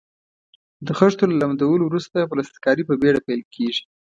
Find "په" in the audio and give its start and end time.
2.89-2.93